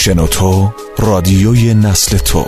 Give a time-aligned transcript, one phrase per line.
[0.00, 2.46] شنوتو رادیوی نسل تو.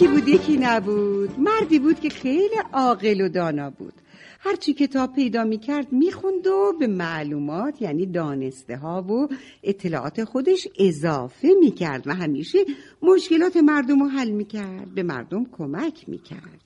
[0.00, 1.30] یکی بود یکی نبود.
[1.38, 3.92] مردی بود که خیلی عاقل و دانا بود.
[4.40, 9.28] هرچی کتاب پیدا می‌کرد می‌خوند و به معلومات یعنی دانسته ها و
[9.62, 12.58] اطلاعات خودش اضافه می‌کرد و همیشه
[13.02, 16.60] مشکلات مردم رو حل می‌کرد به مردم کمک می‌کرد.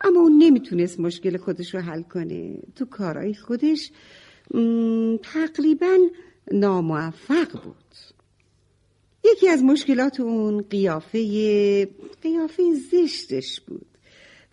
[0.00, 2.58] اما اون نمی‌تونست مشکل خودش رو حل کنه.
[2.76, 3.90] تو کارهای خودش
[5.22, 5.96] تقریبا
[6.52, 8.15] ناموفق بود.
[9.32, 11.88] یکی از مشکلات اون قیافه
[12.22, 12.62] قیافه
[12.92, 13.86] زشتش بود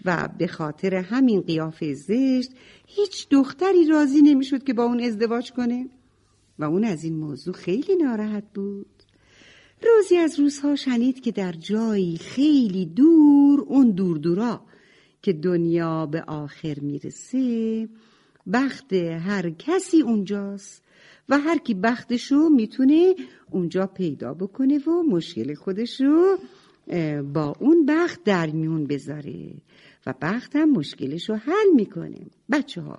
[0.06, 2.52] و به خاطر همین قیافه زشت
[2.88, 5.90] هیچ دختری راضی نمی‌شد که با اون ازدواج کنه
[6.60, 9.04] و اون از این موضوع خیلی ناراحت بود.
[9.84, 14.62] روزی از روزها شنید که در جایی خیلی دور اون دور دورا
[15.22, 17.90] که دنیا به آخر می‌رسه
[18.54, 20.84] بخت هر کسی اونجاست
[21.30, 23.16] و هر کی بختشو می‌تونه
[23.52, 26.38] اونجا پیدا بکنه و مشکل خودشو
[26.88, 29.54] اه، با اون بخت در میون بذاره.
[30.06, 32.22] و بخت هم مشکلشو حل می‌کنه.
[32.52, 32.98] بچه ها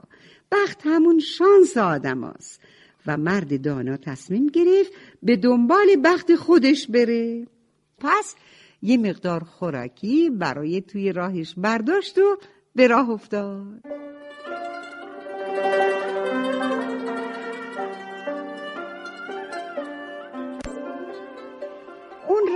[0.52, 2.60] بخت همون شانس آدم هست.
[3.06, 7.46] و مرد دانا تصمیم گرفت به دنبال بخت خودش بره.
[7.98, 8.34] پس
[8.82, 12.36] یه مقدار خوراکی برای توی راهش برداشت و
[12.74, 13.80] به راه افتاد.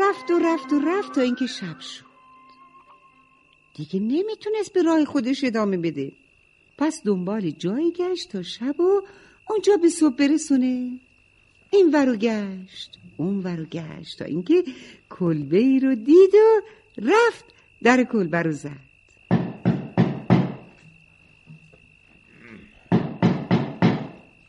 [0.09, 2.05] رفت و رفت و رفت تا اینکه شب شد
[3.75, 6.13] دیگه نمی‌تونست به راه خودش ادامه بده
[6.79, 9.03] پس دنبال جایی گشت تا شب و
[9.51, 11.01] اونجا به صبح برسونه
[11.71, 14.65] این ورو گشت اون ورو گشت تا اینکه
[15.11, 16.61] کلبه ای رو دید و
[16.99, 17.45] رفت
[17.83, 18.89] در کلبه رو زد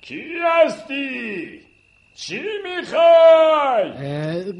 [0.01, 1.61] کی هستی؟
[2.15, 4.53] چی می‌خوای؟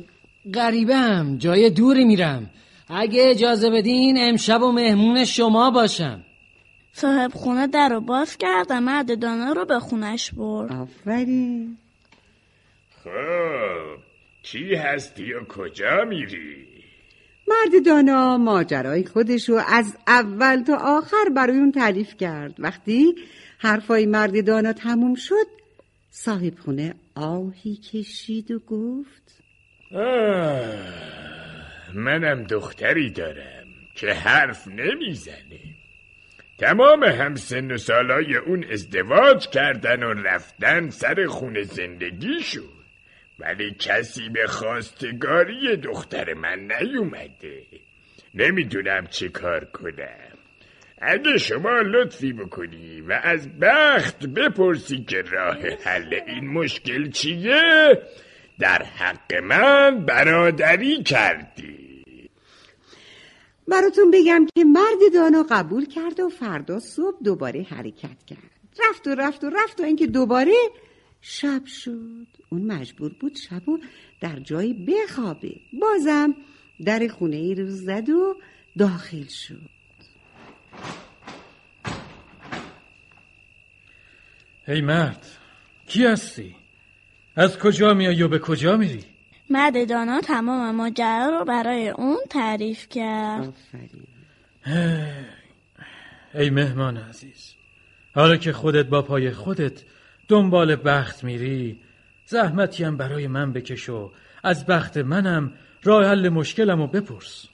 [0.54, 2.50] غریبم جای دوری میرم.
[2.90, 6.24] اگه اجازه بدین امشب و مهمون شما باشم.
[6.94, 10.72] صاحب خونه در رو باز کرد و مرد دانا رو به خونش برد.
[10.72, 11.78] آفرین.
[13.04, 14.02] خب
[14.44, 16.66] کی هستی و کجا میری؟
[17.48, 22.56] مرد دانا ماجرای خودش رو از اول تا آخر برای اون تعریف کرد.
[22.60, 23.16] وقتی
[23.58, 25.48] حرفای مرد دانا تموم شد
[26.12, 29.39] صاحب خونه آهی کشید و گفت
[31.94, 35.60] منم دختری دارم که حرف نمی‌زنه.
[36.58, 42.64] تمام همسن و سالای اون ازدواج کردن و رفتن سر خونه زندگیشون
[43.40, 47.62] ولی کسی به خواستگاری دختر من نیومده.
[48.34, 50.38] نمی‌دونم چه کار کنم.
[51.02, 58.02] اگه شما لطفی بکنی و از بخت بپرسی که راه حل این مشکل چیه
[58.60, 62.04] در حق من برادری کردی.
[63.68, 68.60] براتون بگم که مرد دانا قبول کرد و فردا صبح دوباره حرکت کرد.
[68.90, 70.54] رفت و رفت و رفت تا اینکه دوباره
[71.22, 72.28] شب شد.
[72.50, 73.80] اون مجبور بود شب و
[74.22, 75.56] در جایی بخوابه.
[75.82, 76.36] بازم
[76.86, 78.36] در خونه ای رو زد و
[78.78, 79.70] داخل شد.
[84.68, 85.26] ای مرد
[85.88, 86.56] کی هستی؟
[87.40, 89.04] از کجا میایی و به کجا میری؟
[89.50, 94.06] مرد دانا تمام ماجرا رو برای اون تعریف کرد آفرین.
[96.34, 97.54] ای مهمان عزیز
[98.16, 99.84] حالا که خودت با پای خودت
[100.28, 101.80] دنبال بخت میری
[102.26, 104.12] زحمتی هم برای من بکش و
[104.44, 107.46] از بخت منم راه حل مشکلم رو بپرس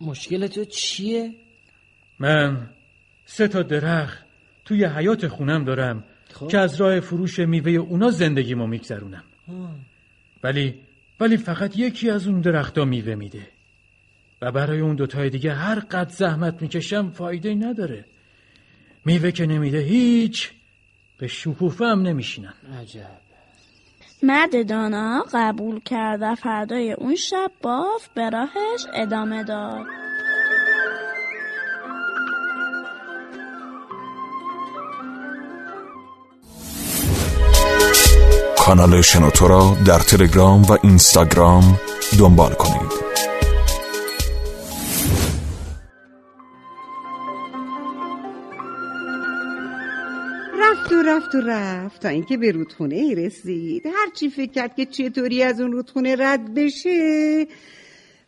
[0.00, 1.34] مشکل تو چیه؟
[2.18, 2.70] من
[3.24, 4.24] سه تا درخت
[4.64, 6.04] توی حیات خونم دارم.
[6.34, 6.48] خب.
[6.48, 9.24] که از راه فروش میوه اونا زندگیمو میگذرونم.
[10.42, 10.74] ولی
[11.20, 13.46] ولی فقط یکی از اون درختها میوه میده.
[14.42, 18.04] و برای اون دوتای دیگه هر قد زحمت می‌کشم فایده نداره.
[19.04, 20.50] میوه که نمیده هیچ
[21.18, 22.54] به شکوفه هم نمیشینن.
[22.80, 23.24] عجب.
[24.22, 29.86] مرد دانا قبول کرد و فردای اون شب باز به راهش ادامه داد.
[38.66, 41.80] کانال شنوتو را در تلگرام و اینستاگرام
[42.18, 42.92] دنبال کنید.
[50.60, 52.02] رفت و رفت و رفت.
[52.02, 53.82] تا اینکه به رودخونه ای رسید.
[53.86, 57.46] هرچی فکر کرد که چطوری از اون رودخونه رد بشه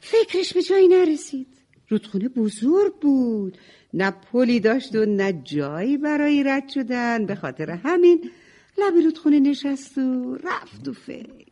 [0.00, 1.48] فکرش به جایی نرسید.
[1.88, 3.58] رودخونه بزرگ بود.
[3.94, 7.26] نه پلی داشت و نه جایی برای رد شدن.
[7.26, 8.30] به خاطر همین
[8.78, 11.46] لب رودخونه نشست و رفت و فکر.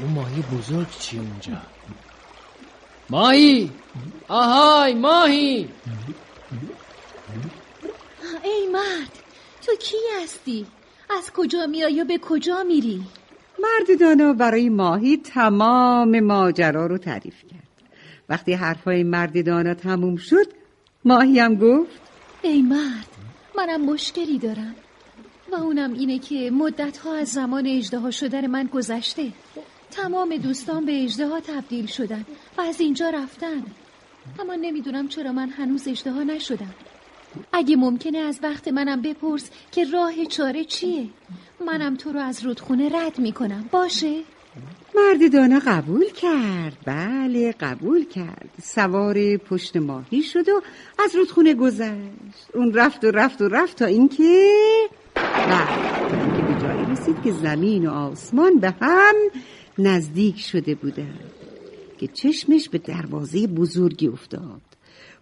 [0.00, 1.62] اون ماهی بزرگ چی اونجا؟
[3.10, 3.70] ماهی!
[4.28, 5.68] آهای ماهی!
[8.44, 9.18] ای مرد
[9.66, 10.66] تو کی هستی؟
[11.10, 13.04] از کجا میای و به کجا میری؟
[13.58, 17.61] مرد دانا برای ماهی تمام ماجرا رو تعریف کرد.
[18.28, 20.46] وقتی حرفای مرد دانا تموم شد
[21.04, 22.00] ماهی گفت
[22.42, 23.08] ای مرد
[23.58, 24.74] منم مشکلی دارم.
[25.52, 29.32] و اونم اینه که مدتها از زمان اجدها شدن من گذشته.
[29.90, 32.24] تمام دوستان به اجدها تبدیل شدن
[32.58, 33.62] و از اینجا رفتن.
[34.40, 36.74] اما نمی‌دونم چرا من هنوز اجدها نشدم.
[37.52, 41.06] اگه ممکنه از وقت منم بپرس که راه چاره چیه.
[41.66, 43.68] منم تو رو از رودخونه رد می‌کنم.
[43.72, 44.20] باشه؟
[44.94, 46.76] مرد دانا قبول کرد.
[46.86, 48.50] بله قبول کرد.
[48.62, 50.60] سوار پشت ماهی شد و
[51.04, 52.48] از رودخونه گذشت.
[52.54, 54.50] اون رفت و رفت و رفت تا اینکه
[55.14, 59.14] بله اینکه به جایی رسید که زمین و آسمان به هم
[59.78, 61.18] نزدیک شده بودن
[61.98, 64.60] که چشمش به دروازه بزرگی افتاد.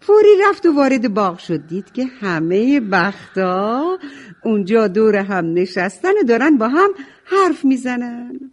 [0.01, 1.67] فوری رفت و وارد باغ شد.
[1.67, 3.99] دید که همه بختا
[4.45, 6.91] اونجا دور هم نشستن و دارن با هم
[7.25, 8.51] حرف می‌زنن.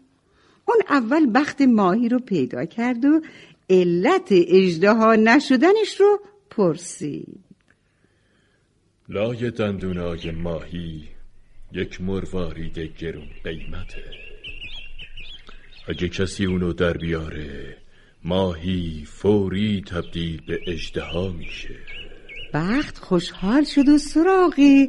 [0.68, 3.22] اون اول بخت ماهی رو پیدا کرد و
[3.70, 6.20] علت اجدها نشدنش رو
[6.50, 7.40] پرسید.
[9.10, 11.08] لای دندونای ماهی
[11.72, 14.04] یک مروارید گرون قیمته.
[15.88, 17.78] اگه کسی اونو در بیاره
[18.24, 21.76] ماهی فوری تبدیل به اجدها میشه.
[22.54, 24.88] بخت خوشحال شد و سراغ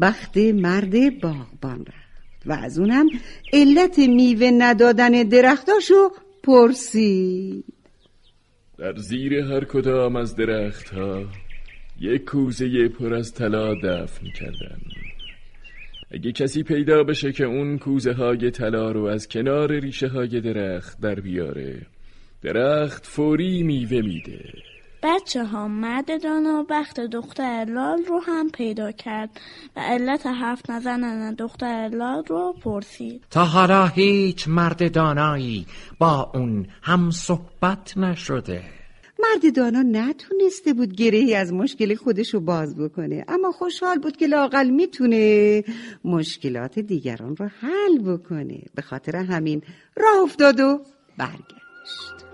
[0.00, 1.99] بخت مرد باغبان رفت.
[2.46, 3.06] و از اونم
[3.52, 6.10] علت میوه ندادن درختاشو
[6.42, 7.64] پرسید.
[8.78, 11.24] در زیر هر کدام از درختها
[12.00, 14.80] یک کوزه پر از طلا دفن کردن.
[16.10, 21.00] اگه کسی پیدا بشه که اون کوزه های طلا رو از کنار ریشه های درخت
[21.00, 21.86] در بیاره
[22.42, 24.69] درخت فوری میوه میده.
[25.02, 29.40] بچه ها مرد دانا بخت دختر لال رو هم پیدا کرد
[29.76, 33.24] و علت حرف نزنن دختر لال رو پرسید.
[33.30, 35.66] تا حالا هیچ مرد دانایی
[35.98, 38.62] با اون هم صحبت نشده.
[39.18, 44.70] مرد دانا نتونسته بود گرهی از مشکل خودشو باز بکنه اما خوشحال بود که لاقل
[44.70, 45.64] می‌تونه
[46.04, 48.62] مشکلات دیگران رو حل بکنه.
[48.74, 49.62] به خاطر همین
[49.96, 50.80] راه افتاد و
[51.18, 52.29] برگشت.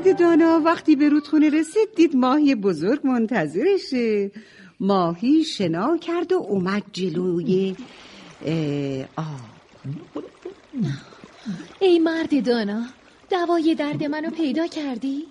[0.00, 4.30] مرد دانا وقتی به رودخونه رسید دید ماهی بزرگ منتظرشه.
[4.80, 7.76] ماهی شنا کرد و اومد جلوی
[9.16, 10.24] آب
[11.80, 12.82] ای مرد دانا
[13.30, 15.26] دوای درد منو پیدا کردی؟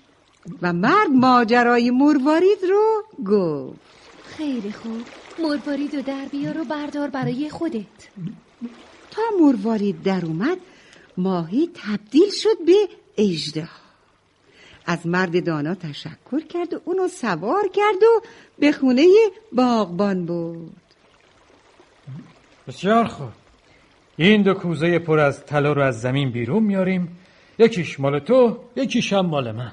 [0.62, 3.80] و مرد ماجرای مروارید رو گفت.
[4.38, 5.02] خیلی خوب.
[5.40, 8.10] مروارید و در بیار و بردار برای خودت.
[9.12, 10.58] تا مروارید در اومد
[11.18, 12.76] ماهی تبدیل شد به
[13.18, 13.70] اجده
[14.86, 18.22] از مرد دانا تشکر کرد و اونو سوار کرد و
[18.60, 19.06] به خونه
[19.52, 20.72] باغبان بود
[22.68, 23.30] بسیار خوب.
[24.18, 27.18] این دو کوزه پر از طلا رو از زمین بیرون میاریم.
[27.60, 29.72] یکیش مال تو یکیش هم مال من.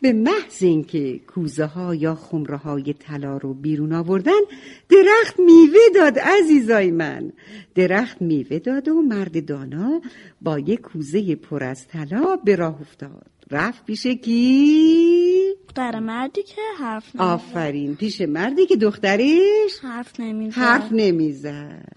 [0.00, 4.40] به محض اینکه کوزه ها یا خمره های طلا رو بیرون آوردن
[4.88, 7.32] درخت میوه داد عزیزای من.
[7.74, 10.00] درخت میوه داد و مرد دانا
[10.40, 13.26] با یک کوزه پر از طلا به راه افتاد.
[13.50, 17.32] رفت پیش کی؟ دختر مردی که حرف نمی‌زد.
[17.32, 17.96] آفرین.
[17.96, 20.58] پیش مردی که دخترش حرف نمی‌زد.
[20.58, 21.88] حرف نمی‌زد.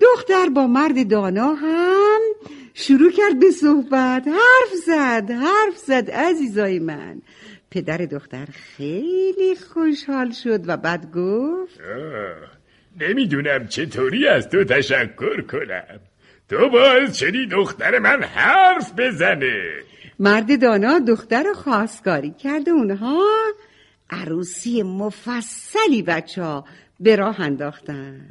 [0.00, 2.01] دختر با مرد دانا هم
[2.74, 4.28] شروع کرد به صحبت.
[4.28, 7.22] حرف زد حرف زد عزیزای من.
[7.70, 11.80] پدر دختر خیلی خوشحال شد و بعد گفت
[13.00, 16.00] نمی‌دونم چطوری از تو تشکر کنم.
[16.48, 19.72] تو باز شدی دختر من حرف بزنه.
[20.18, 23.22] مرد دانا دختر رو خواستگاری کرد و اونها
[24.10, 26.64] عروسی مفصلی بچه ها
[27.00, 28.30] به راه انداختن.